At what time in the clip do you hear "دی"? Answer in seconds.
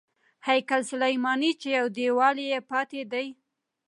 3.11-3.27